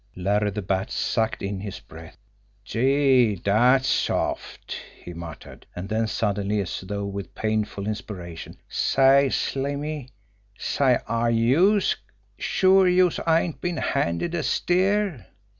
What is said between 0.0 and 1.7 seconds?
Larry the Bat sucked in